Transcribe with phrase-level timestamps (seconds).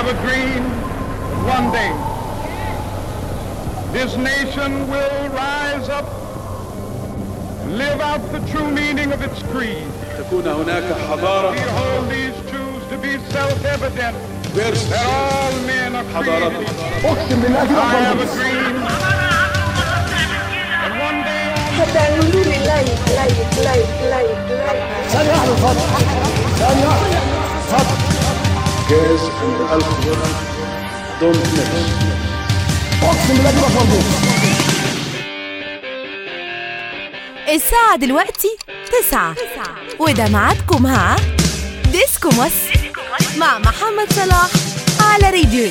[0.00, 0.62] have a dream
[1.56, 1.92] one day
[3.92, 6.06] this nation will rise up
[7.62, 9.86] and live out the true meaning of its creed.
[10.18, 14.16] تكون هناك حضارة We hold these truths to be self-evident
[14.54, 16.84] versus that all men are حضارات created equal.
[17.04, 18.76] الحضارات اقسم بالله كده I have a خالص dream
[20.82, 25.80] that one day all فتعملوا لي لايك لايك لايك لايك لايك ثانية واحدة اتفضل
[26.58, 28.09] ثانية
[28.91, 30.21] Gas and alcohol
[31.19, 31.71] don't mix
[33.03, 34.05] اقسم بالله كده خالص
[37.49, 38.57] الساعة دلوقتي
[38.91, 39.35] تسعة
[39.99, 41.15] وده ميعادكم مع
[41.91, 42.91] ديسكو مصر
[43.37, 44.49] مع محمد صلاح
[45.01, 45.69] على راديو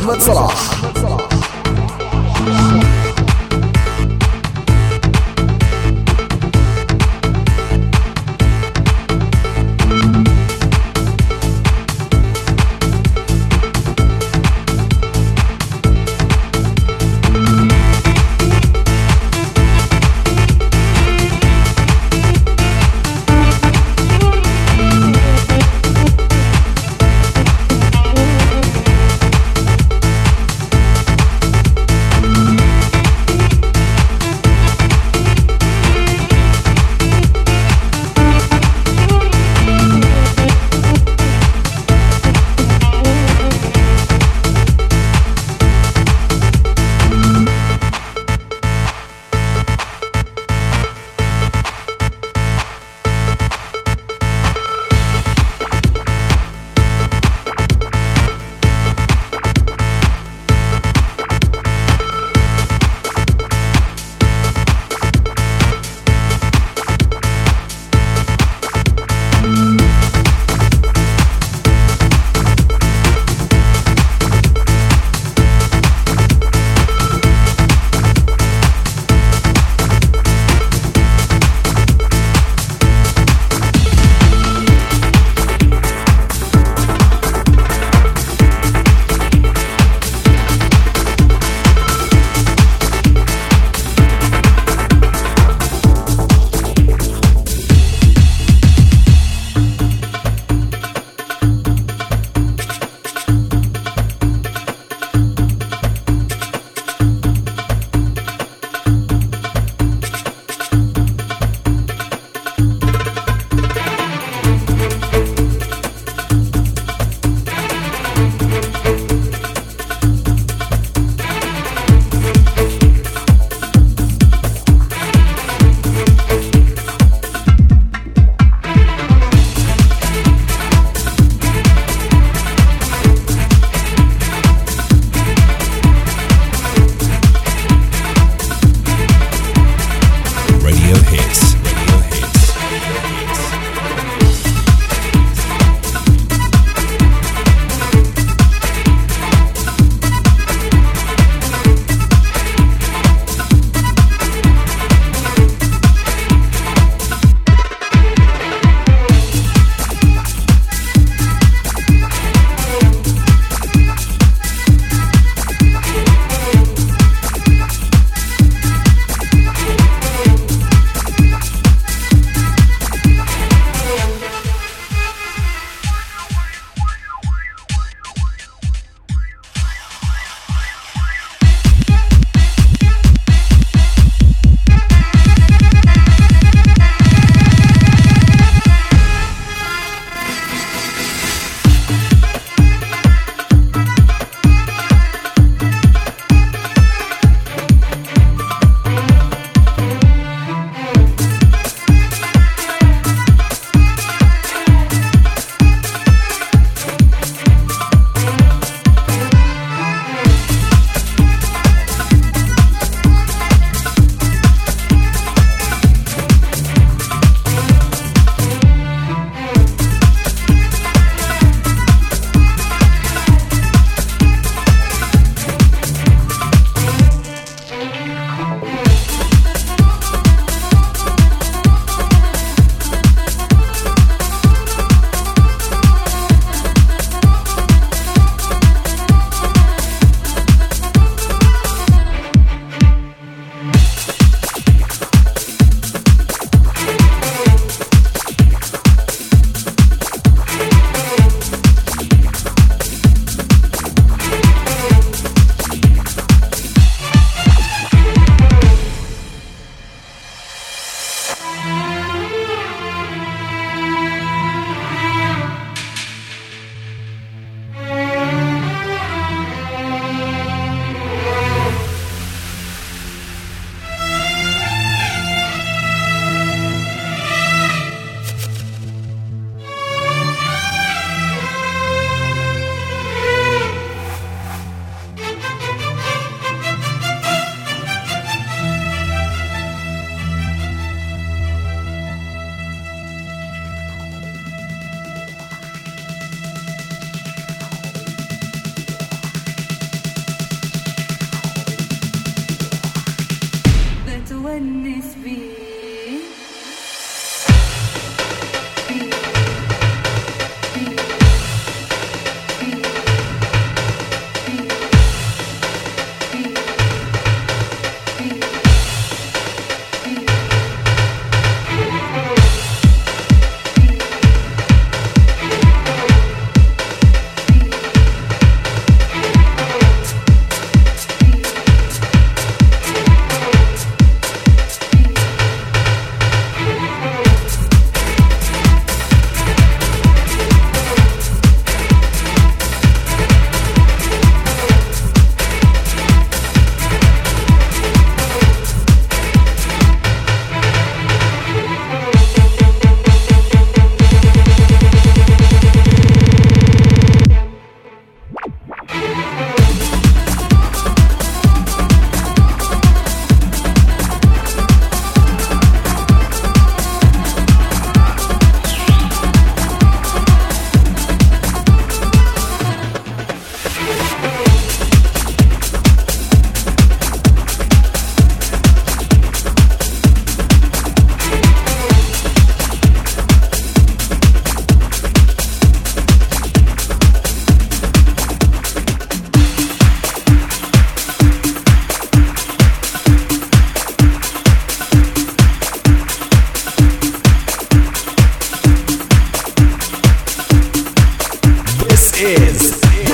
[0.00, 0.77] 什么字了。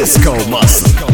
[0.04, 1.13] Disco Masr.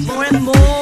[0.00, 0.81] More and more,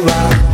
[0.00, 0.53] from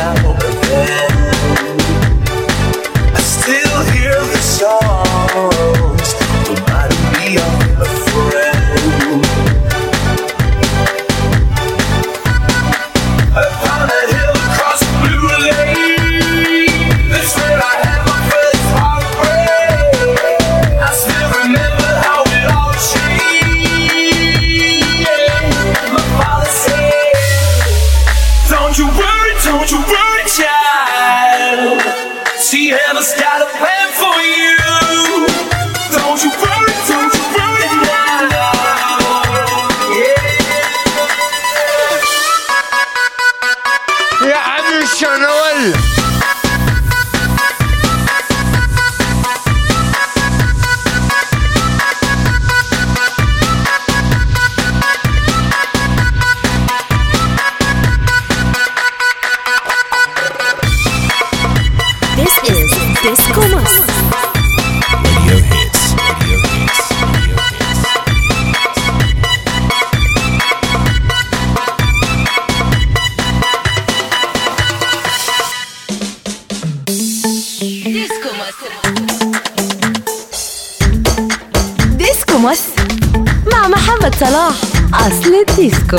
[85.07, 85.97] Aslı Disco.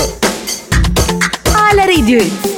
[1.55, 2.52] Ala Radio